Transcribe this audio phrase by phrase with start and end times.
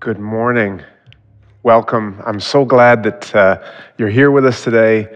[0.00, 0.82] Good morning.
[1.62, 2.22] Welcome.
[2.24, 3.62] I'm so glad that uh,
[3.98, 5.14] you're here with us today.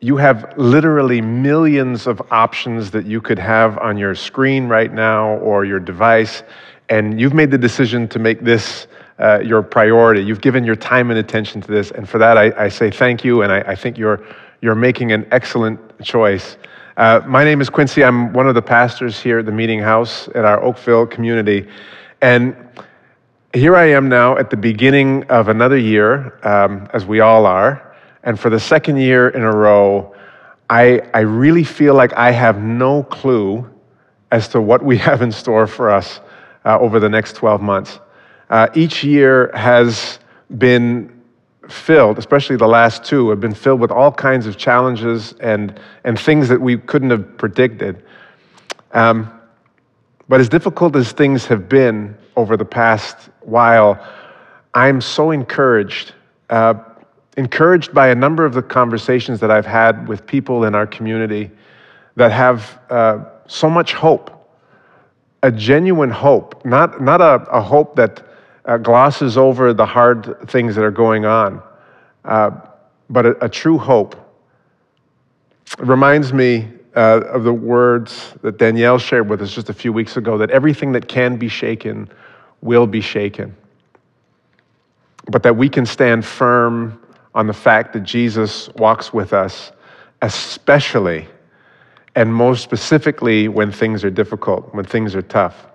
[0.00, 5.36] You have literally millions of options that you could have on your screen right now
[5.40, 6.42] or your device,
[6.88, 8.86] and you've made the decision to make this
[9.18, 10.22] uh, your priority.
[10.22, 13.26] You've given your time and attention to this, and for that I, I say thank
[13.26, 14.24] you, and I, I, think you're,
[14.62, 16.56] you're making an excellent choice.
[16.96, 18.02] Uh, my name is Quincy.
[18.02, 21.68] I'm one of the pastors here at the Meeting House at our Oakville community,
[22.22, 22.56] and
[23.54, 27.94] here I am now at the beginning of another year, um, as we all are,
[28.24, 30.12] and for the second year in a row,
[30.68, 33.70] I, I really feel like I have no clue
[34.32, 36.20] as to what we have in store for us
[36.64, 38.00] uh, over the next 12 months.
[38.50, 40.18] Uh, each year has
[40.58, 41.22] been
[41.68, 46.18] filled, especially the last two, have been filled with all kinds of challenges and, and
[46.18, 48.04] things that we couldn't have predicted.
[48.92, 49.30] Um,
[50.28, 54.04] but as difficult as things have been over the past while,
[54.74, 56.14] I'm so encouraged,
[56.50, 56.74] uh,
[57.36, 61.50] encouraged by a number of the conversations that I've had with people in our community
[62.16, 64.30] that have uh, so much hope,
[65.42, 68.26] a genuine hope, not, not a, a hope that
[68.64, 71.62] uh, glosses over the hard things that are going on,
[72.24, 72.50] uh,
[73.10, 74.16] but a, a true hope.
[75.78, 79.92] It reminds me uh, of the words that Danielle shared with us just a few
[79.92, 82.08] weeks ago that everything that can be shaken
[82.64, 83.54] will be shaken.
[85.26, 87.00] But that we can stand firm
[87.36, 89.70] on the fact that Jesus walks with us,
[90.22, 91.28] especially
[92.16, 95.66] and most specifically when things are difficult, when things are tough.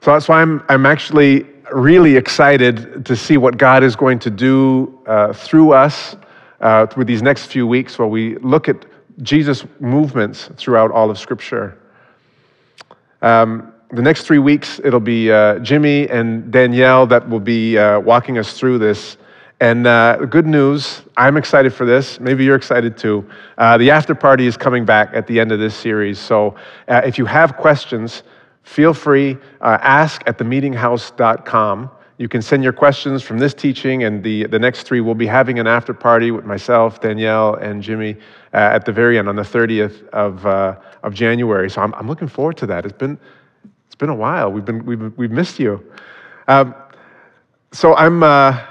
[0.00, 4.30] So that's why I'm, I'm actually really excited to see what God is going to
[4.30, 6.16] do uh, through us
[6.60, 8.84] uh, through these next few weeks where we look at
[9.22, 11.78] Jesus' movements throughout all of Scripture.
[13.22, 18.00] Um, the next three weeks, it'll be uh, Jimmy and Danielle that will be uh,
[18.00, 19.16] walking us through this.
[19.60, 22.20] And uh, good news, I'm excited for this.
[22.20, 23.28] Maybe you're excited too.
[23.56, 26.18] Uh, the after party is coming back at the end of this series.
[26.18, 26.54] So
[26.86, 28.22] uh, if you have questions,
[28.62, 31.90] feel free, uh, ask at themeetinghouse.com.
[32.18, 35.00] You can send your questions from this teaching and the, the next three.
[35.00, 38.16] We'll be having an after party with myself, Danielle, and Jimmy
[38.52, 41.70] at the very end on the 30th of, of January.
[41.70, 42.84] So I'm, I'm looking forward to that.
[42.84, 43.18] It's been,
[43.98, 44.50] been a while.
[44.50, 45.84] We've, been, we've, we've missed you.
[46.46, 46.74] Um,
[47.72, 48.64] so I'm uh,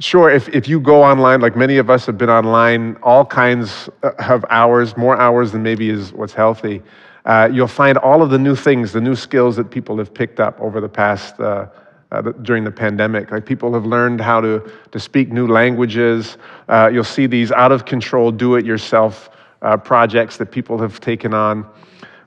[0.00, 3.88] sure if, if you go online, like many of us have been online all kinds
[4.02, 6.82] of hours, more hours than maybe is what's healthy
[7.28, 10.40] uh, you'll find all of the new things, the new skills that people have picked
[10.40, 11.66] up over the past, uh,
[12.10, 13.30] uh, during the pandemic.
[13.30, 16.38] Like people have learned how to, to speak new languages.
[16.68, 19.28] Uh, you'll see these out of control, do it yourself
[19.60, 21.66] uh, projects that people have taken on.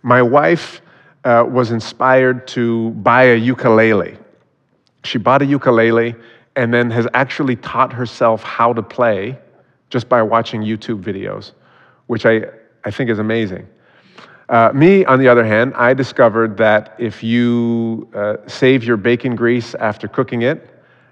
[0.03, 0.81] My wife
[1.23, 4.17] uh, was inspired to buy a ukulele.
[5.03, 6.15] She bought a ukulele
[6.55, 9.37] and then has actually taught herself how to play
[9.89, 11.51] just by watching YouTube videos,
[12.07, 12.43] which I,
[12.83, 13.67] I think is amazing.
[14.49, 19.35] Uh, me, on the other hand, I discovered that if you uh, save your bacon
[19.35, 20.69] grease after cooking it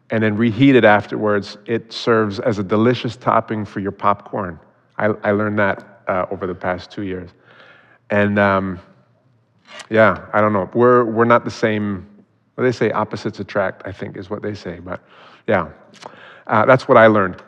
[0.10, 4.60] and then reheat it afterwards, it serves as a delicious topping for your popcorn.
[4.98, 7.30] I, I learned that uh, over the past two years.
[8.10, 8.80] And um,
[9.90, 10.70] yeah, I don't know.
[10.74, 12.08] We're, we're not the same.
[12.56, 14.80] What they say, opposites attract, I think is what they say.
[14.80, 15.02] But
[15.48, 15.70] yeah,
[16.48, 17.42] uh, that's what I learned.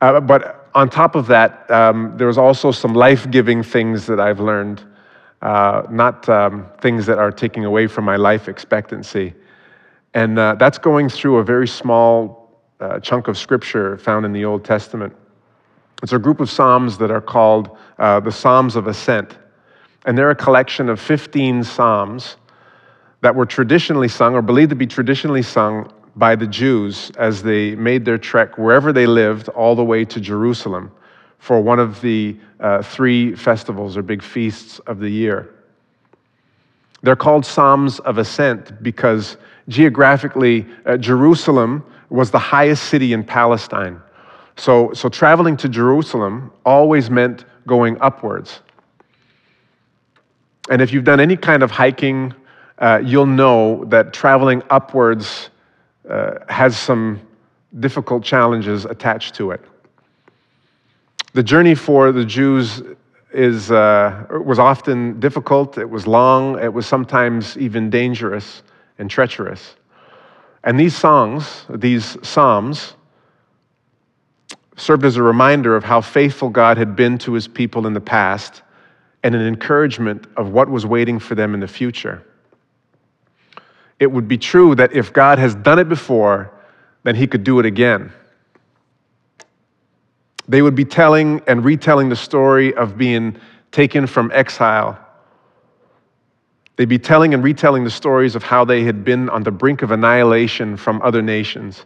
[0.00, 4.40] Uh, but on top of that, um, there's also some life giving things that I've
[4.40, 4.84] learned
[5.42, 9.34] uh, not um, things that are taking away from my life expectancy.
[10.12, 14.44] And uh, that's going through a very small uh, chunk of scripture found in the
[14.44, 15.14] Old Testament.
[16.02, 19.38] It's a group of Psalms that are called uh, the Psalms of Ascent.
[20.06, 22.36] And they're a collection of 15 Psalms
[23.20, 27.74] that were traditionally sung or believed to be traditionally sung by the Jews as they
[27.74, 30.90] made their trek wherever they lived all the way to Jerusalem
[31.38, 35.54] for one of the uh, three festivals or big feasts of the year.
[37.02, 39.38] They're called Psalms of Ascent because
[39.68, 44.00] geographically, uh, Jerusalem was the highest city in Palestine.
[44.56, 48.60] So, so traveling to Jerusalem always meant going upwards.
[50.70, 52.32] And if you've done any kind of hiking,
[52.78, 55.50] uh, you'll know that traveling upwards
[56.08, 57.20] uh, has some
[57.80, 59.60] difficult challenges attached to it.
[61.32, 62.82] The journey for the Jews
[63.32, 68.62] is, uh, was often difficult, it was long, it was sometimes even dangerous
[68.98, 69.74] and treacherous.
[70.62, 72.94] And these songs, these psalms,
[74.76, 78.00] served as a reminder of how faithful God had been to his people in the
[78.00, 78.62] past
[79.22, 82.22] and an encouragement of what was waiting for them in the future.
[83.98, 86.50] it would be true that if God has done it before,
[87.02, 88.10] then he could do it again.
[90.48, 93.36] They would be telling and retelling the story of being
[93.70, 94.98] taken from exile.
[96.76, 99.82] They'd be telling and retelling the stories of how they had been on the brink
[99.82, 101.84] of annihilation from other nations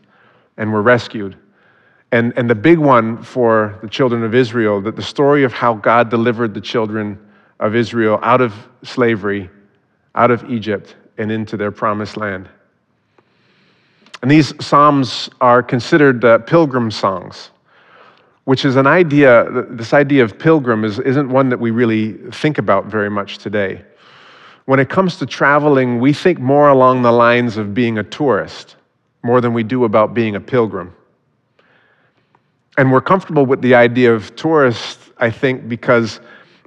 [0.56, 1.36] and were rescued.
[2.14, 5.74] And, and the big one for the children of Israel, that the story of how
[5.74, 7.18] God delivered the children
[7.58, 9.50] of Israel out of slavery,
[10.14, 12.48] out of Egypt, and into their promised land.
[14.22, 17.50] And these psalms are considered uh, pilgrim songs,
[18.44, 22.58] which is an idea, this idea of pilgrim is, isn't one that we really think
[22.58, 23.84] about very much today.
[24.66, 28.76] When it comes to traveling, we think more along the lines of being a tourist
[29.24, 30.94] more than we do about being a pilgrim.
[32.76, 36.20] And we're comfortable with the idea of tourist, I think, because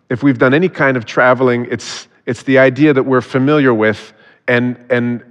[0.09, 4.13] if we've done any kind of traveling, it's, it's the idea that we're familiar with,
[4.47, 5.23] and, and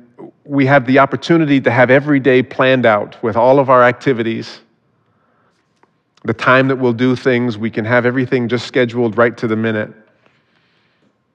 [0.44, 4.60] we have the opportunity to have every day planned out with all of our activities,
[6.24, 9.56] the time that we'll do things, we can have everything just scheduled right to the
[9.56, 9.92] minute.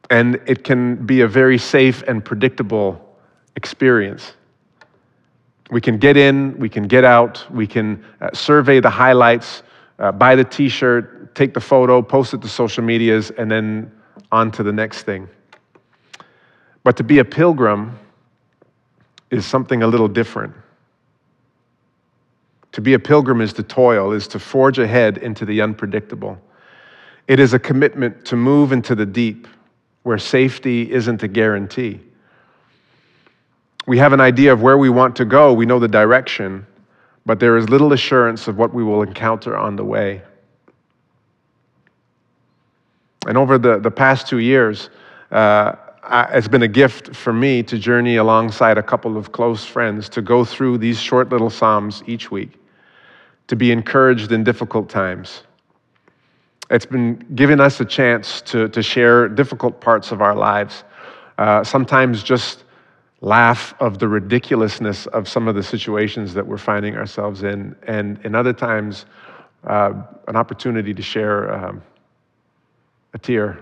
[0.10, 3.18] And it can be a very safe and predictable
[3.56, 4.34] experience.
[5.72, 9.64] We can get in, we can get out, we can uh, survey the highlights,
[10.00, 13.90] uh, buy the t shirt, take the photo, post it to social medias, and then
[14.34, 15.30] on to the next thing.
[16.84, 17.98] But to be a pilgrim
[19.30, 20.54] is something a little different.
[22.74, 26.38] To be a pilgrim is to toil, is to forge ahead into the unpredictable.
[27.30, 29.48] It is a commitment to move into the deep
[30.04, 32.02] where safety isn't a guarantee.
[33.88, 36.66] We have an idea of where we want to go, we know the direction,
[37.26, 40.22] but there is little assurance of what we will encounter on the way.
[43.28, 44.90] And over the, the past two years,
[45.32, 45.76] uh,
[46.32, 50.22] it's been a gift for me to journey alongside a couple of close friends to
[50.22, 52.60] go through these short little Psalms each week,
[53.48, 55.44] to be encouraged in difficult times.
[56.72, 60.84] It's been giving us a chance to, to share difficult parts of our lives,
[61.38, 62.64] uh, sometimes just
[63.22, 68.20] laugh of the ridiculousness of some of the situations that we're finding ourselves in, and
[68.26, 69.06] in other times,
[69.66, 69.94] uh,
[70.28, 71.82] an opportunity to share um,
[73.14, 73.60] a tear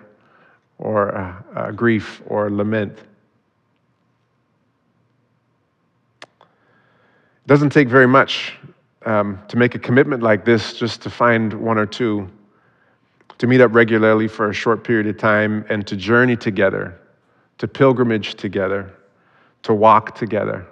[0.77, 2.97] or a, a grief or lament.
[6.31, 8.53] It doesn't take very much
[9.05, 12.29] um, to make a commitment like this just to find one or two,
[13.39, 16.97] to meet up regularly for a short period of time, and to journey together,
[17.57, 18.95] to pilgrimage together
[19.63, 20.65] to walk together.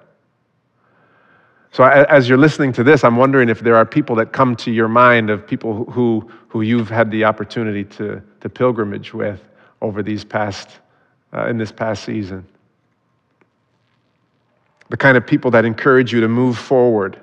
[1.72, 4.72] So, as you're listening to this, I'm wondering if there are people that come to
[4.72, 9.44] your mind of people who, who you've had the opportunity to, to pilgrimage with
[9.82, 10.70] over these past,
[11.34, 12.46] uh, in this past season.
[14.90, 17.20] The kind of people that encourage you to move forward,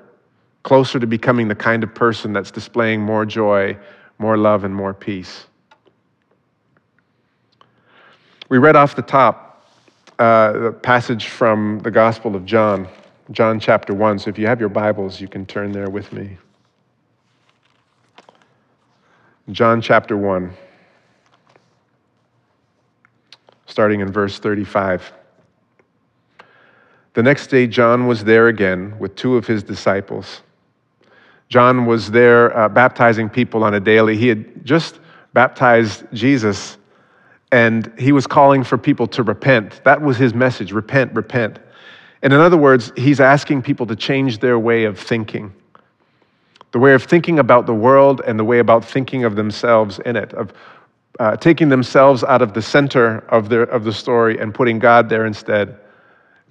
[0.63, 3.77] closer to becoming the kind of person that's displaying more joy,
[4.19, 5.47] more love, and more peace.
[8.47, 9.44] We read off the top
[10.19, 12.87] uh, passage from the Gospel of John,
[13.31, 14.19] John chapter 1.
[14.19, 16.37] So if you have your Bibles, you can turn there with me.
[19.51, 20.51] John chapter 1,
[23.67, 25.11] starting in verse 35.
[27.13, 30.41] The next day, John was there again with two of his disciples.
[31.47, 34.17] John was there uh, baptizing people on a daily.
[34.17, 34.99] He had just
[35.33, 36.77] baptized Jesus
[37.55, 39.79] and he was calling for people to repent.
[39.85, 41.57] That was his message repent, repent.
[42.21, 45.53] And in other words, he's asking people to change their way of thinking
[46.73, 50.17] the way of thinking about the world and the way about thinking of themselves in
[50.17, 50.51] it, of
[51.21, 55.07] uh, taking themselves out of the center of, their, of the story and putting God
[55.07, 55.79] there instead,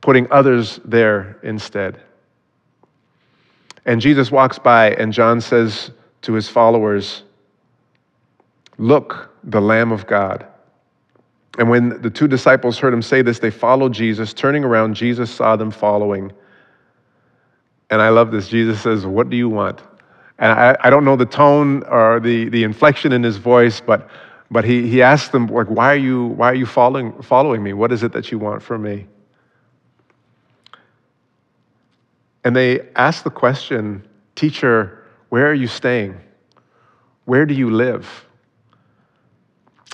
[0.00, 2.00] putting others there instead.
[3.84, 5.90] And Jesus walks by, and John says
[6.22, 7.24] to his followers,
[8.78, 10.46] Look, the Lamb of God.
[11.58, 14.32] And when the two disciples heard him say this, they followed Jesus.
[14.32, 16.32] Turning around, Jesus saw them following.
[17.90, 18.48] And I love this.
[18.48, 19.82] Jesus says, What do you want?
[20.38, 24.08] And I, I don't know the tone or the, the inflection in his voice, but,
[24.50, 27.72] but he, he asked them, like, why are you, why are you following, following me?
[27.72, 29.06] What is it that you want from me?
[32.42, 36.20] And they asked the question, Teacher, where are you staying?
[37.24, 38.26] Where do you live?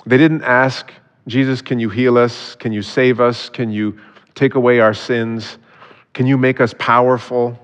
[0.05, 0.91] They didn't ask,
[1.31, 2.55] Jesus, can you heal us?
[2.55, 3.47] Can you save us?
[3.47, 3.97] Can you
[4.35, 5.59] take away our sins?
[6.13, 7.57] Can you make us powerful?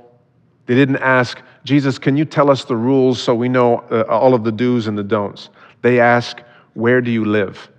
[0.68, 4.34] They didn't ask, Jesus, can you tell us the rules so we know uh, all
[4.34, 5.50] of the do's and the don'ts?
[5.82, 6.42] They ask,
[6.76, 7.70] Where do you live?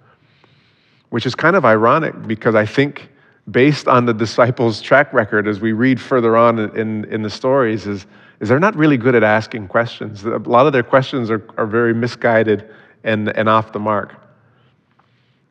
[1.08, 3.08] Which is kind of ironic because I think
[3.50, 7.86] based on the disciples' track record as we read further on in, in the stories,
[7.86, 8.04] is,
[8.40, 10.22] is they're not really good at asking questions.
[10.26, 12.68] A lot of their questions are, are very misguided
[13.04, 14.27] and, and off the mark.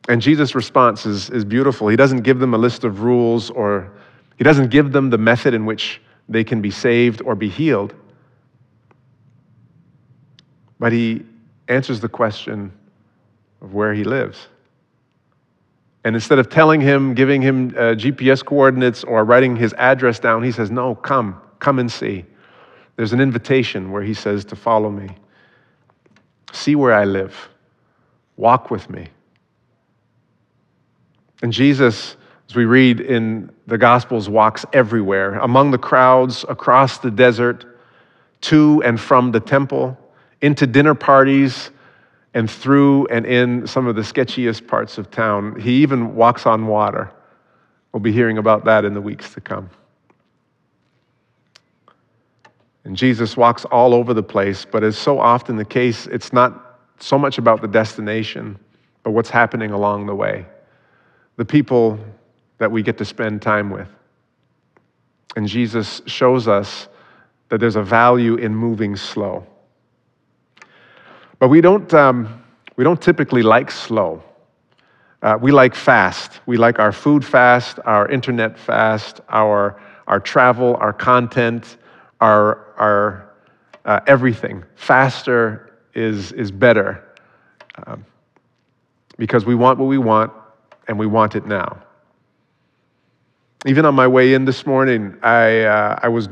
[0.08, 1.88] And Jesus' response is, is beautiful.
[1.88, 3.92] He doesn't give them a list of rules or
[4.38, 7.94] he doesn't give them the method in which they can be saved or be healed.
[10.78, 11.24] But he
[11.68, 12.72] answers the question
[13.60, 14.48] of where he lives.
[16.04, 20.42] And instead of telling him, giving him uh, GPS coordinates or writing his address down,
[20.42, 22.24] he says, No, come, come and see.
[22.96, 25.08] There's an invitation where he says to follow me.
[26.52, 27.48] See where I live.
[28.36, 29.08] Walk with me.
[31.42, 32.16] And Jesus,
[32.48, 37.64] as we read in the Gospels, walks everywhere among the crowds, across the desert,
[38.40, 39.98] to and from the temple,
[40.40, 41.70] into dinner parties,
[42.34, 45.58] and through and in some of the sketchiest parts of town.
[45.60, 47.10] He even walks on water.
[47.92, 49.70] We'll be hearing about that in the weeks to come.
[52.84, 56.80] And Jesus walks all over the place, but as so often the case, it's not
[57.00, 58.58] so much about the destination,
[59.02, 60.46] but what's happening along the way.
[61.38, 61.98] The people
[62.58, 63.88] that we get to spend time with.
[65.36, 66.88] And Jesus shows us
[67.48, 69.46] that there's a value in moving slow.
[71.38, 72.42] But we don't, um,
[72.74, 74.20] we don't typically like slow.
[75.22, 76.40] Uh, we like fast.
[76.46, 81.76] We like our food fast, our internet fast, our, our travel, our content,
[82.20, 83.30] our, our
[83.84, 84.64] uh, everything.
[84.74, 87.04] Faster is, is better
[87.86, 88.04] um,
[89.16, 90.32] because we want what we want
[90.88, 91.80] and we want it now.
[93.66, 96.28] Even on my way in this morning, I, uh, I, was,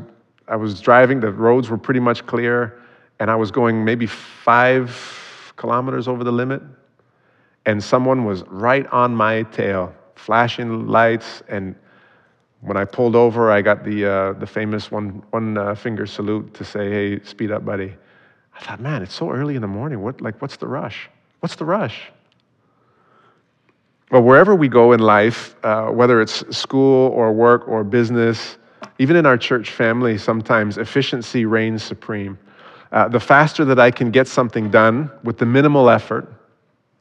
[0.49, 2.81] I was driving, the roads were pretty much clear,
[3.21, 6.63] and I was going maybe five kilometers over the limit,
[7.67, 11.75] and someone was right on my tail, flashing lights, and
[12.61, 16.55] when I pulled over, I got the, uh, the famous one, one uh, finger salute
[16.55, 17.95] to say, hey, speed up, buddy.
[18.55, 20.01] I thought, man, it's so early in the morning.
[20.01, 21.11] What, like, what's the rush?
[21.41, 22.11] What's the rush?
[24.11, 28.57] Well, wherever we go in life, uh, whether it's school or work or business,
[28.99, 32.39] even in our church family, sometimes efficiency reigns supreme.
[32.93, 36.33] Uh, the faster that I can get something done with the minimal effort,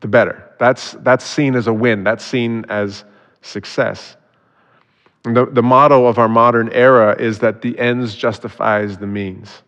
[0.01, 0.51] the better.
[0.59, 3.03] That's, that's seen as a win, that's seen as
[3.41, 4.17] success.
[5.23, 9.61] The, the motto of our modern era is that the ends justifies the means.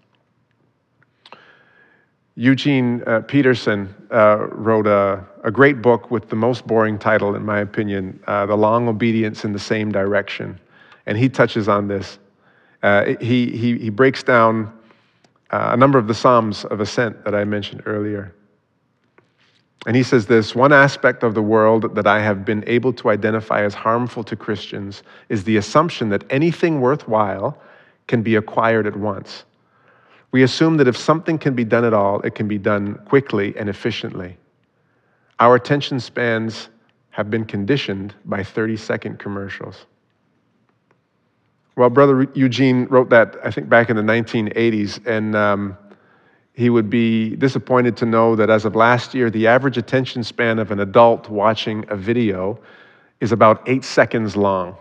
[2.39, 7.43] Eugene uh, Peterson uh, wrote a, a, great book with the most boring title, in
[7.43, 10.59] my opinion uh, The Long Obedience in the Same Direction.
[11.07, 12.19] And he touches on this.
[12.83, 14.71] Uh, he, he, he breaks down
[15.49, 18.35] uh, a number of the Psalms of Ascent that I mentioned earlier.
[19.87, 23.09] And he says this one aspect of the world that I have been able to
[23.09, 27.57] identify as harmful to Christians is the assumption that anything worthwhile
[28.05, 29.43] can be acquired at once.
[30.31, 33.55] We assume that if something can be done at all, it can be done quickly
[33.57, 34.37] and efficiently.
[35.39, 36.69] Our attention spans
[37.11, 39.85] have been conditioned by 30 second commercials.
[41.75, 45.77] Well, Brother Eugene wrote that, I think, back in the 1980s, and um,
[46.53, 50.57] he would be disappointed to know that as of last year, the average attention span
[50.57, 52.59] of an adult watching a video
[53.21, 54.75] is about eight seconds long.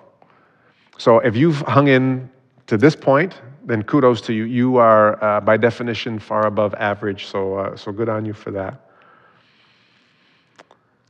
[0.96, 2.30] So if you've hung in
[2.66, 3.34] to this point,
[3.66, 4.44] then kudos to you.
[4.44, 8.52] You are, uh, by definition, far above average, so, uh, so good on you for
[8.52, 8.80] that.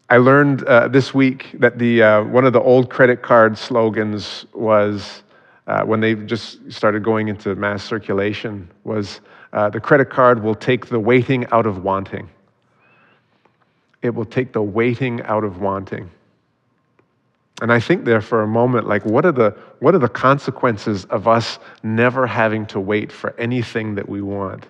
[0.08, 4.46] I learned uh, this week that the, uh, one of the old credit card slogans
[4.54, 5.22] was,
[5.66, 9.20] uh, when they just started going into mass circulation, was
[9.52, 12.30] uh, the credit card will take the waiting out of wanting.
[14.00, 16.10] It will take the waiting out of wanting.
[17.62, 21.06] And I think there for a moment, like, what are, the, what are the consequences
[21.06, 24.66] of us never having to wait for anything that we want?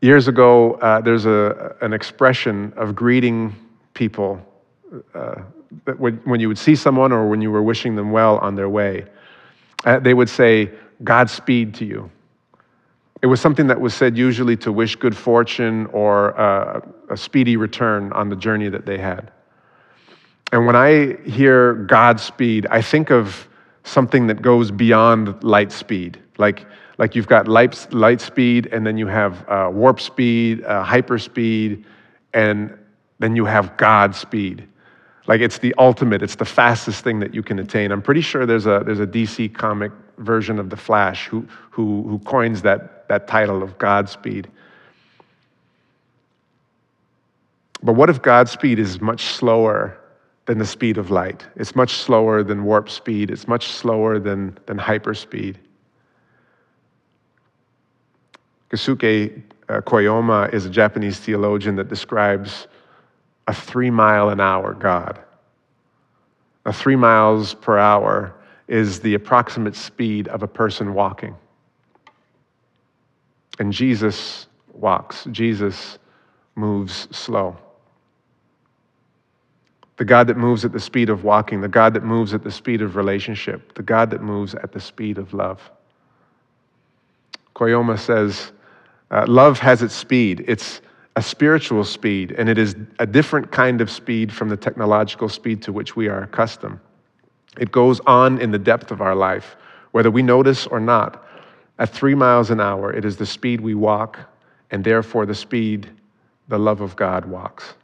[0.00, 3.54] Years ago, uh, there's a, an expression of greeting
[3.94, 4.44] people
[5.14, 5.36] uh,
[5.96, 8.68] when, when you would see someone or when you were wishing them well on their
[8.68, 9.06] way.
[9.84, 10.70] Uh, they would say,
[11.02, 12.10] Godspeed to you.
[13.22, 16.80] It was something that was said usually to wish good fortune or uh,
[17.10, 19.30] a speedy return on the journey that they had.
[20.52, 23.48] And when I hear Godspeed, I think of
[23.82, 26.20] something that goes beyond light speed.
[26.38, 26.66] Like,
[26.98, 31.18] like you've got light, light speed, and then you have uh, warp speed, uh, hyper
[31.18, 31.84] speed,
[32.32, 32.76] and
[33.18, 34.66] then you have God speed.
[35.26, 37.90] Like it's the ultimate, it's the fastest thing that you can attain.
[37.90, 42.02] I'm pretty sure there's a, there's a DC comic version of The Flash who, who,
[42.08, 44.48] who coins that, that title of Godspeed.
[47.84, 49.98] But what if God's speed is much slower
[50.46, 51.46] than the speed of light?
[51.54, 55.56] It's much slower than warp speed, it's much slower than, than hyperspeed.
[58.70, 62.68] Keisuke uh, Koyama is a Japanese theologian that describes
[63.48, 65.20] a three mile an hour God.
[66.64, 68.34] A three miles per hour
[68.66, 71.36] is the approximate speed of a person walking.
[73.58, 75.98] And Jesus walks, Jesus
[76.56, 77.58] moves slow.
[79.96, 82.50] The God that moves at the speed of walking, the God that moves at the
[82.50, 85.70] speed of relationship, the God that moves at the speed of love.
[87.54, 88.52] Koyama says,
[89.10, 90.44] uh, love has its speed.
[90.48, 90.80] It's
[91.16, 95.62] a spiritual speed, and it is a different kind of speed from the technological speed
[95.62, 96.80] to which we are accustomed.
[97.56, 99.54] It goes on in the depth of our life,
[99.92, 101.24] whether we notice or not.
[101.78, 104.18] At three miles an hour, it is the speed we walk,
[104.72, 105.88] and therefore the speed
[106.48, 107.74] the love of God walks.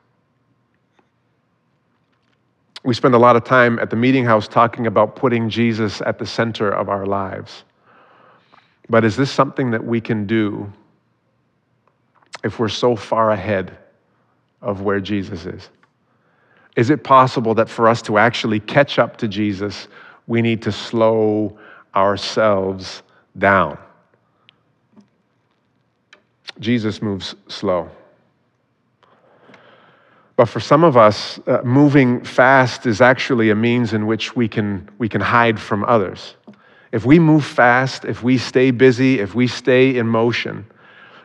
[2.83, 6.19] We spend a lot of time at the meeting house talking about putting Jesus at
[6.19, 7.65] the center of our lives.
[8.89, 10.73] But is this something that we can do
[12.43, 13.77] if we're so far ahead
[14.63, 15.69] of where Jesus is?
[16.77, 19.89] Is it possible that for us to actually catch up to Jesus,
[20.27, 21.59] we need to slow
[21.95, 23.03] ourselves
[23.37, 23.79] down?
[26.59, 27.91] Jesus moves slow.
[30.41, 34.49] But for some of us, uh, moving fast is actually a means in which we
[34.49, 36.35] can, we can hide from others.
[36.93, 40.65] If we move fast, if we stay busy, if we stay in motion,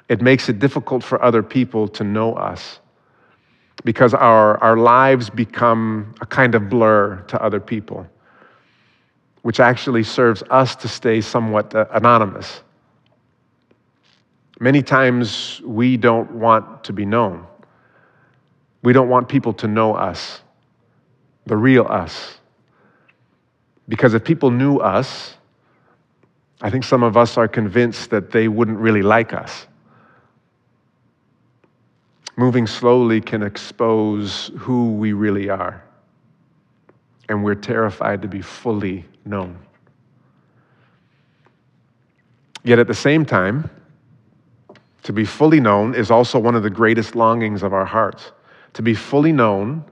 [0.09, 2.81] it makes it difficult for other people to know us
[3.85, 8.05] because our, our lives become a kind of blur to other people,
[9.43, 12.63] which actually serves us to stay somewhat uh, anonymous.
[14.59, 17.47] Many times we don't want to be known.
[18.85, 20.39] We don't want people to know us,
[21.45, 22.39] the real us.
[23.89, 25.35] Because if people knew us,
[26.61, 29.67] I think some of us are convinced that they wouldn't really like us
[32.37, 35.83] moving slowly can expose who we really are.
[37.29, 39.57] And we're terrified to be fully known.
[42.63, 43.69] Yet at the same time,
[45.03, 48.31] to be fully known is also one of the greatest longings of our hearts.
[48.75, 49.83] To be fully known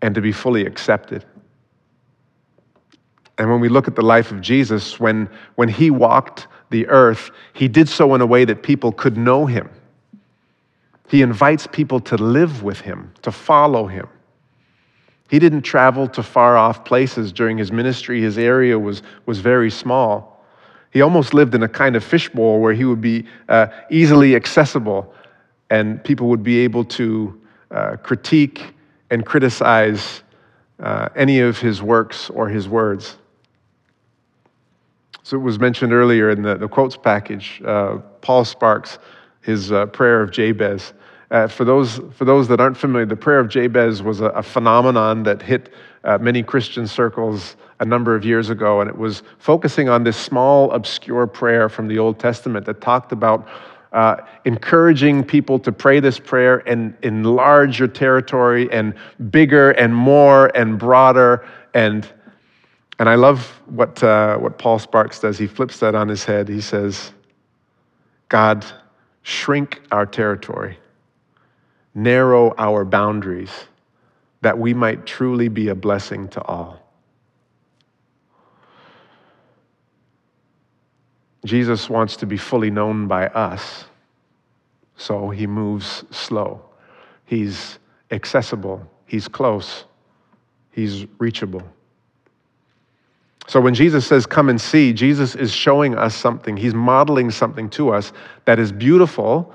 [0.00, 1.24] and to be fully accepted.
[3.38, 7.30] And when we look at the life of Jesus, when, when he walked the earth,
[7.52, 9.70] he did so in a way that people could know him.
[11.08, 14.08] He invites people to live with him, to follow him.
[15.30, 18.20] He didn't travel to far off places during his ministry.
[18.20, 20.44] His area was, was very small.
[20.90, 25.14] He almost lived in a kind of fishbowl where he would be uh, easily accessible
[25.70, 27.37] and people would be able to
[27.70, 28.74] uh, critique
[29.10, 30.22] and criticize
[30.80, 33.18] uh, any of his works or his words.
[35.22, 38.98] So it was mentioned earlier in the, the quotes package, uh, Paul Sparks,
[39.42, 40.94] his uh, prayer of Jabez.
[41.30, 44.42] Uh, for, those, for those that aren't familiar, the prayer of Jabez was a, a
[44.42, 45.74] phenomenon that hit
[46.20, 50.70] many Christian circles a number of years ago, and it was focusing on this small,
[50.72, 53.46] obscure prayer from the Old Testament that talked about
[53.92, 58.94] uh, encouraging people to pray this prayer and enlarge your territory and
[59.30, 61.46] bigger and more and broader.
[61.74, 62.10] And,
[62.98, 65.38] and I love what, uh, what Paul Sparks does.
[65.38, 66.48] He flips that on his head.
[66.48, 67.12] He says,
[68.28, 68.64] God,
[69.22, 70.78] shrink our territory
[71.98, 73.50] narrow our boundaries
[74.40, 76.87] that we might truly be a blessing to all.
[81.44, 83.84] Jesus wants to be fully known by us,
[84.96, 86.60] so he moves slow.
[87.24, 87.78] He's
[88.10, 89.84] accessible, he's close,
[90.72, 91.62] he's reachable.
[93.46, 96.56] So when Jesus says, Come and see, Jesus is showing us something.
[96.56, 98.12] He's modeling something to us
[98.44, 99.54] that is beautiful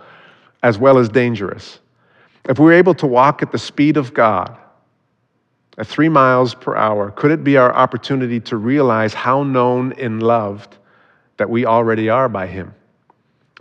[0.63, 1.79] as well as dangerous.
[2.49, 4.57] If we were able to walk at the speed of God,
[5.77, 10.21] at three miles per hour, could it be our opportunity to realize how known and
[10.21, 10.77] loved
[11.37, 12.73] that we already are by Him?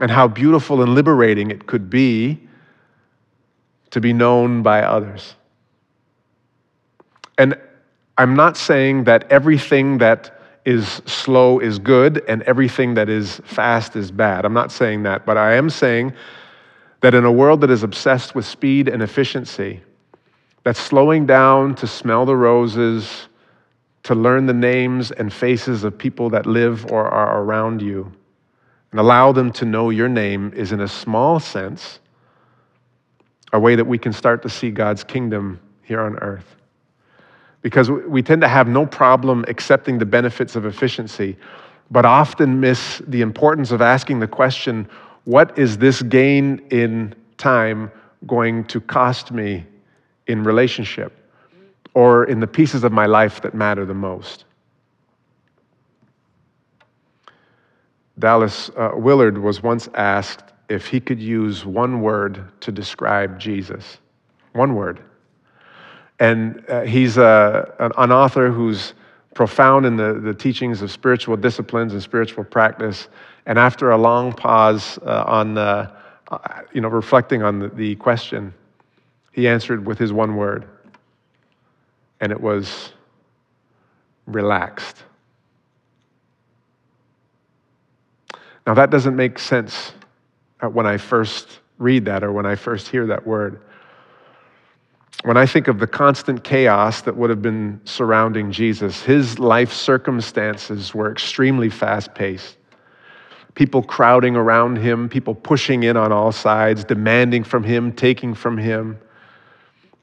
[0.00, 2.40] And how beautiful and liberating it could be
[3.90, 5.35] to be known by others.
[7.38, 7.58] And
[8.18, 13.96] I'm not saying that everything that is slow is good and everything that is fast
[13.96, 14.44] is bad.
[14.44, 16.12] I'm not saying that, but I am saying
[17.00, 19.82] that in a world that is obsessed with speed and efficiency,
[20.62, 23.28] that slowing down to smell the roses,
[24.04, 28.10] to learn the names and faces of people that live or are around you,
[28.90, 32.00] and allow them to know your name is, in a small sense,
[33.52, 36.56] a way that we can start to see God's kingdom here on earth.
[37.60, 41.36] Because we tend to have no problem accepting the benefits of efficiency,
[41.90, 44.88] but often miss the importance of asking the question
[45.24, 47.90] what is this gain in time
[48.26, 49.64] going to cost me
[50.26, 51.21] in relationship
[51.94, 54.44] or in the pieces of my life that matter the most?
[58.18, 63.98] Dallas uh, Willard was once asked if he could use one word to describe Jesus.
[64.52, 65.00] One word.
[66.18, 68.94] And uh, he's a, an, an, author who's
[69.35, 73.09] profound in the, the teachings of spiritual disciplines and spiritual practice.
[73.46, 75.90] And after a long pause uh, on, uh,
[76.72, 78.55] you know, reflecting on the, the question,
[79.33, 80.68] he answered with his one word,
[82.22, 82.92] and it was
[84.26, 85.02] relaxed.
[88.64, 89.92] Now, that doesn't make sense
[90.61, 93.61] when I first read that or when I first hear that word.
[95.24, 99.72] When I think of the constant chaos that would have been surrounding Jesus, his life
[99.72, 102.56] circumstances were extremely fast paced.
[103.54, 108.56] People crowding around him, people pushing in on all sides, demanding from him, taking from
[108.56, 108.98] him,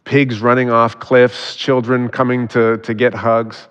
[0.09, 3.67] pigs running off cliffs, children coming to, to get hugs,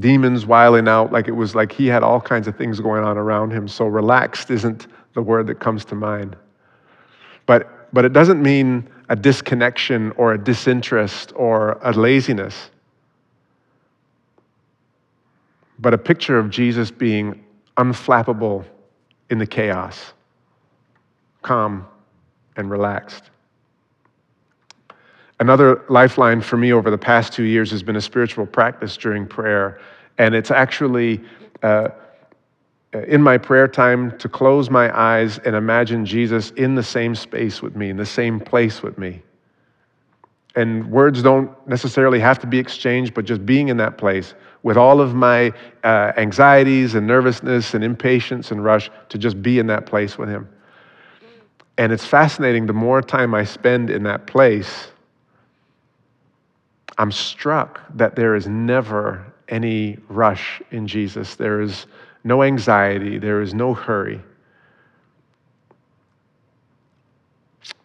[0.00, 1.12] demons wiling out.
[1.12, 3.68] Like it was like he had all kinds of things going on around him.
[3.68, 6.34] So relaxed isn't the word that comes to mind.
[7.46, 12.70] But, but it doesn't mean a disconnection or a disinterest or a laziness,
[15.78, 17.44] but a picture of Jesus being
[17.76, 18.64] unflappable
[19.30, 20.12] in the chaos,
[21.42, 21.86] calm
[22.56, 23.30] and relaxed.
[25.40, 29.26] Another lifeline for me over the past two years has been a spiritual practice during
[29.26, 29.80] prayer.
[30.18, 31.20] And it's actually
[31.62, 31.88] uh,
[33.08, 37.60] in my prayer time to close my eyes and imagine Jesus in the same space
[37.60, 39.22] with me, in the same place with me.
[40.56, 44.76] And words don't necessarily have to be exchanged, but just being in that place with
[44.76, 49.66] all of my uh, anxieties and nervousness and impatience and rush to just be in
[49.66, 50.48] that place with Him.
[51.76, 54.92] And it's fascinating the more time I spend in that place,
[56.98, 61.34] I'm struck that there is never any rush in Jesus.
[61.34, 61.86] There is
[62.22, 64.20] no anxiety, there is no hurry.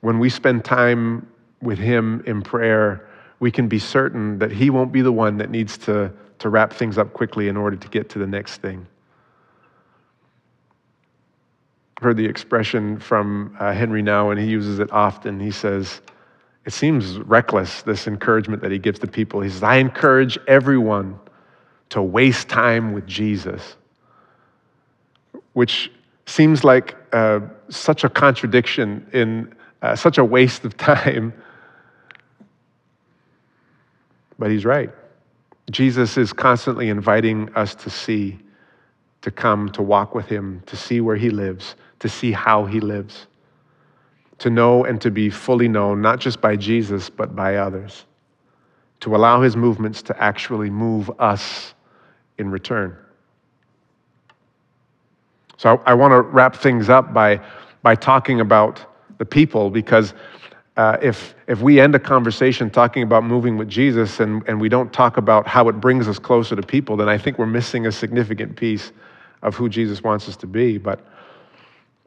[0.02, 1.28] When we spend time
[1.62, 3.08] with Him in prayer,
[3.39, 6.72] we can be certain that He won't be the one that needs to, to wrap
[6.72, 8.86] things up quickly in order to get to the next thing.
[11.98, 15.38] I've heard the expression from uh, Henri Nouwen, and he uses it often.
[15.38, 16.00] He says,
[16.65, 19.41] It seems reckless, this encouragement that he gives to people.
[19.41, 21.19] He says, I encourage everyone
[21.89, 23.76] to waste time with Jesus
[25.54, 25.91] which
[26.26, 31.34] seems like uh, such a contradiction in uh, such a waste of time.
[34.38, 34.89] But he's right.
[35.72, 38.39] Jesus is constantly inviting us to see,
[39.22, 42.80] to come, to walk with him, to see where he lives, to see how he
[42.80, 43.28] lives,
[44.39, 48.06] to know and to be fully known, not just by Jesus, but by others,
[49.02, 51.73] to allow his movements to actually move us
[52.38, 52.97] in return.
[55.58, 57.41] So I, I want to wrap things up by,
[57.84, 58.86] by talking about
[59.17, 60.13] the people because
[60.78, 64.69] uh, if, if we end a conversation talking about moving with Jesus and, and we
[64.69, 67.88] don't talk about how it brings us closer to people, then I think we're missing
[67.88, 68.93] a significant piece
[69.41, 70.78] of who Jesus wants us to be.
[70.78, 71.06] But,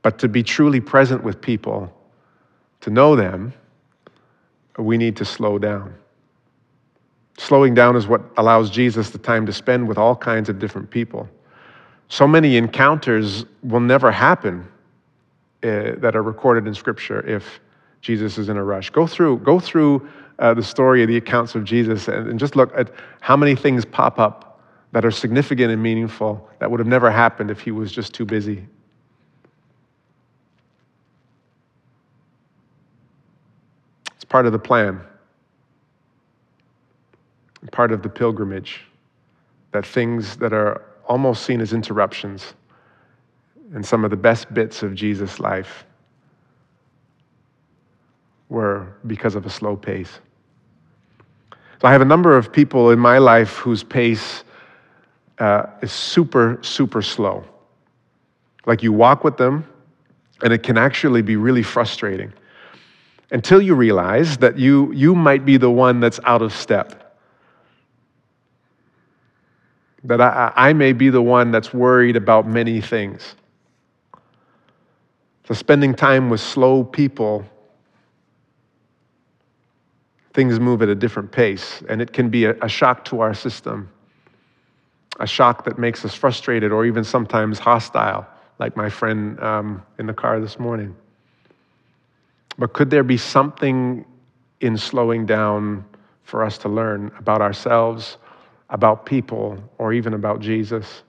[0.01, 1.93] but to be truly present with people,
[2.83, 3.55] to know them,
[4.79, 5.95] we need to slow down.
[7.39, 10.91] Slowing down is what allows Jesus the time to spend with all kinds of different
[10.91, 11.29] people.
[12.09, 14.69] So many encounters will never happen
[15.63, 17.61] uh, that are recorded in Scripture if
[18.01, 18.91] Jesus is in a rush.
[18.91, 20.07] Go through, go through
[20.39, 23.55] uh, the story of the accounts of Jesus and, and just look at how many
[23.55, 27.71] things pop up that are significant and meaningful that would have never happened if he
[27.71, 28.67] was just too busy.
[34.33, 34.99] Part of the plan,
[37.71, 38.81] part of the pilgrimage,
[39.73, 42.55] that things that are almost seen as interruptions
[43.75, 45.85] and some of the best bits of Jesus' life
[48.49, 50.21] were because of a slow pace.
[51.83, 54.45] So I have a number of people in my life whose pace
[55.41, 57.45] uh, is super, super slow.
[58.65, 59.67] Like you walk with them,
[60.43, 62.33] and it can actually be really frustrating
[63.33, 67.03] until you realize that you, you might be the one that's out of step.
[70.05, 73.35] that I, I may be the one that's worried about many things.
[75.47, 77.45] So, spending time with slow people
[80.35, 83.35] things move at a different pace, and it can be a, a shock to our
[83.35, 83.91] system,
[85.21, 88.27] a shock that makes us frustrated or even sometimes hostile,
[88.59, 90.97] like my friend um, in the car this morning.
[92.59, 94.05] But could there be something
[94.61, 95.85] in slowing down
[96.25, 98.19] for us to learn about ourselves,
[98.71, 101.03] about people, or even about Jesus?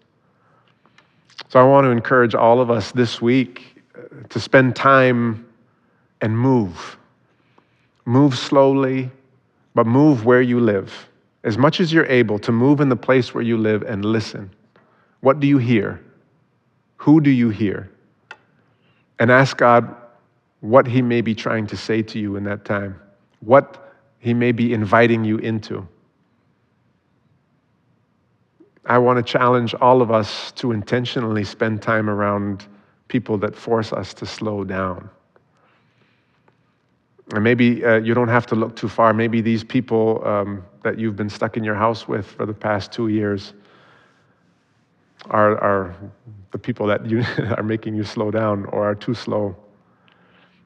[1.49, 5.45] So I want to encourage all of us this week uh, to spend time
[6.21, 6.97] and move.
[8.05, 9.11] Move slowly,
[9.75, 11.09] but move where you live.
[11.43, 14.49] As much as you're able to move in the place where you live and listen.
[15.19, 16.01] What do you hear?
[16.97, 17.89] Who do you hear?
[19.19, 19.93] And ask God
[20.63, 22.97] what He may be trying to say to you in that time,
[23.41, 25.85] what He may be inviting you into.
[28.85, 32.65] I want to challenge all of us to intentionally spend time around
[33.09, 35.09] people that force us to slow down.
[37.33, 39.13] And maybe uh, you don't have to look too far.
[39.13, 42.93] Maybe these people um, that you've been stuck in your house with for the past
[42.93, 43.53] two years
[45.29, 45.95] are, are
[46.51, 47.21] the people that you
[47.57, 49.57] are making you slow down or are too slow.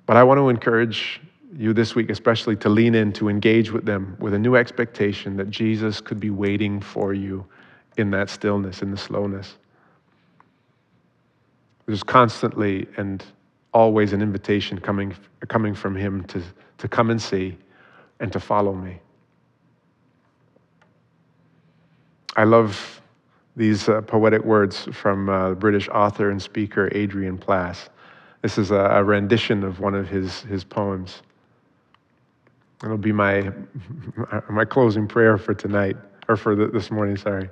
[0.07, 1.21] But I want to encourage
[1.55, 5.37] you this week, especially, to lean in, to engage with them with a new expectation
[5.37, 7.45] that Jesus could be waiting for you
[7.97, 9.57] in that stillness, in the slowness.
[11.85, 13.23] There's constantly and
[13.73, 15.13] always an invitation coming,
[15.49, 16.41] coming from Him to,
[16.77, 17.57] to come and see
[18.21, 18.99] and to follow me.
[22.37, 23.01] I love
[23.57, 27.89] these uh, poetic words from uh, British author and speaker Adrian Plass.
[28.47, 31.21] This is a, a rendition of one of his, his poems.
[32.81, 33.51] It'll be my,
[34.49, 35.97] my closing prayer for tonight,
[36.29, 37.49] or for the, this morning, sorry.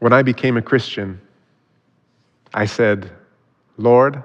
[0.00, 1.18] When I became a Christian,
[2.52, 3.10] I said,
[3.78, 4.22] Lord,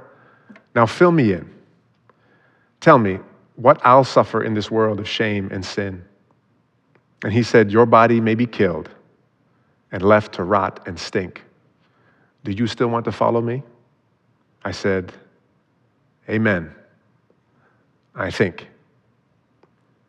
[0.76, 1.50] now fill me in.
[2.82, 3.18] Tell me
[3.56, 6.04] what I'll suffer in this world of shame and sin.
[7.24, 8.90] And he said, Your body may be killed
[9.94, 11.46] and left to rot and stink.
[12.44, 13.64] Do you still want to follow me?
[14.64, 15.14] I said,
[16.30, 16.74] Amen.
[18.16, 18.68] I think.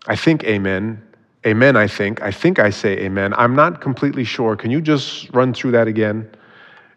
[0.07, 1.03] I think amen
[1.45, 2.23] Amen, I think.
[2.23, 3.35] I think I say amen.
[3.35, 4.55] I'm not completely sure.
[4.55, 6.31] Can you just run through that again?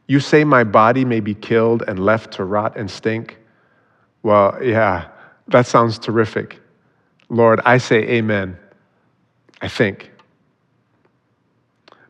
[0.07, 3.39] You say my body may be killed and left to rot and stink?
[4.21, 5.09] Well, yeah,
[5.47, 6.59] that sounds terrific.
[7.29, 8.57] Lord, I say amen.
[9.61, 10.11] I think.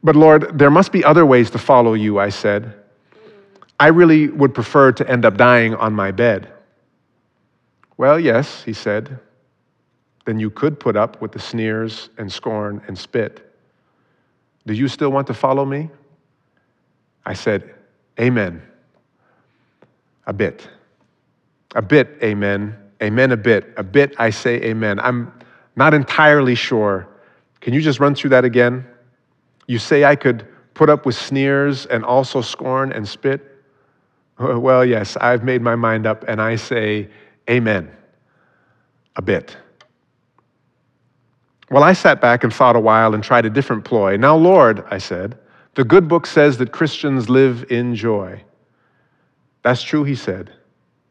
[0.03, 2.73] But Lord, there must be other ways to follow you, I said.
[3.79, 6.51] I really would prefer to end up dying on my bed.
[7.97, 9.19] Well, yes, he said
[10.25, 13.53] then you could put up with the sneers and scorn and spit.
[14.65, 15.89] Do you still want to follow me?
[17.25, 17.75] I said,
[18.19, 18.61] Amen.
[20.25, 20.67] A bit.
[21.75, 22.75] A bit, amen.
[23.03, 23.73] Amen, a bit.
[23.77, 24.99] A bit, I say amen.
[24.99, 25.31] I'm
[25.75, 27.07] not entirely sure.
[27.59, 28.85] Can you just run through that again?
[29.67, 33.54] You say I could put up with sneers and also scorn and spit?
[34.39, 37.09] Well, yes, I've made my mind up and I say
[37.49, 37.89] amen.
[39.15, 39.55] A bit.
[41.71, 44.17] Well, I sat back and thought a while and tried a different ploy.
[44.17, 45.37] Now, Lord, I said,
[45.75, 48.41] the good book says that Christians live in joy.
[49.63, 50.51] That's true, he said.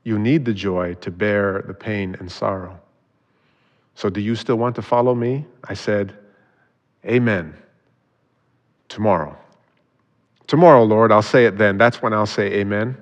[0.05, 2.79] You need the joy to bear the pain and sorrow.
[3.95, 5.45] So, do you still want to follow me?
[5.65, 6.15] I said,
[7.07, 7.55] Amen.
[8.89, 9.37] Tomorrow.
[10.47, 11.79] Tomorrow, Lord, I'll say it then.
[11.79, 12.97] That's when I'll say amen.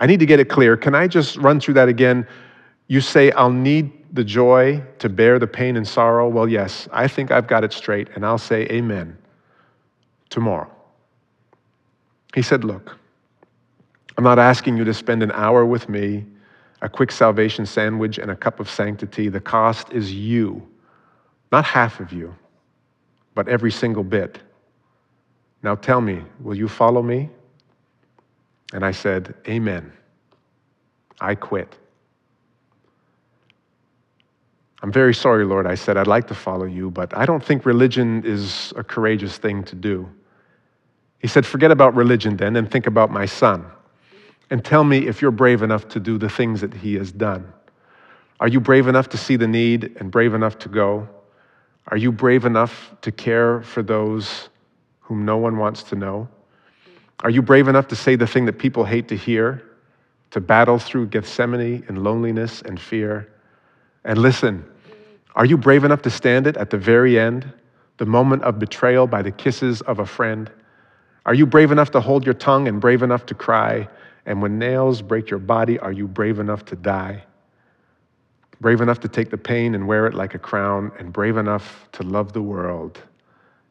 [0.00, 0.76] I need to get it clear.
[0.76, 2.26] Can I just run through that again?
[2.88, 6.26] You say, I'll need the joy to bear the pain and sorrow?
[6.28, 9.16] Well, yes, I think I've got it straight, and I'll say amen
[10.30, 10.70] tomorrow.
[12.34, 12.96] He said, Look,
[14.16, 16.24] I'm not asking you to spend an hour with me,
[16.80, 19.28] a quick salvation sandwich, and a cup of sanctity.
[19.28, 20.66] The cost is you,
[21.52, 22.34] not half of you,
[23.34, 24.38] but every single bit.
[25.62, 27.28] Now tell me, will you follow me?
[28.72, 29.92] And I said, Amen.
[31.20, 31.76] I quit.
[34.82, 37.66] I'm very sorry, Lord, I said, I'd like to follow you, but I don't think
[37.66, 40.08] religion is a courageous thing to do.
[41.18, 43.66] He said, Forget about religion then and think about my son.
[44.48, 47.52] And tell me if you're brave enough to do the things that he has done.
[48.40, 51.06] Are you brave enough to see the need and brave enough to go?
[51.88, 54.48] Are you brave enough to care for those
[55.00, 56.28] whom no one wants to know?
[57.22, 59.62] Are you brave enough to say the thing that people hate to hear,
[60.30, 63.30] to battle through Gethsemane and loneliness and fear?
[64.04, 64.64] And listen,
[65.34, 67.52] are you brave enough to stand it at the very end,
[67.98, 70.50] the moment of betrayal by the kisses of a friend?
[71.26, 73.88] Are you brave enough to hold your tongue and brave enough to cry?
[74.24, 77.24] And when nails break your body, are you brave enough to die?
[78.60, 81.88] brave enough to take the pain and wear it like a crown, and brave enough
[81.92, 83.00] to love the world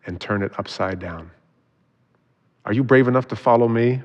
[0.05, 1.29] and turn it upside down.
[2.69, 3.99] Are you brave enough to follow me?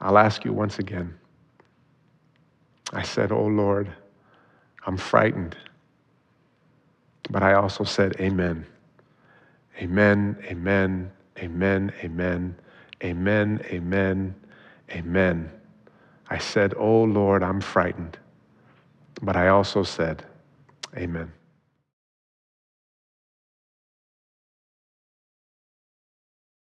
[0.00, 1.16] I'll ask you once again.
[2.92, 3.88] I said, Oh Lord,
[4.84, 5.56] I'm frightened.
[7.30, 8.66] But I also said, Amen.
[9.78, 12.56] Amen, amen, amen, amen,
[13.04, 14.34] amen, amen,
[14.90, 15.52] amen.
[16.28, 18.18] I said, Oh Lord, I'm frightened.
[19.22, 20.24] But I also said,
[20.96, 21.30] Amen.